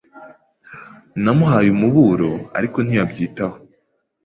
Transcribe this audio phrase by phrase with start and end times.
[1.23, 3.57] Namuhaye umuburo, ariko ntiyabyitaho.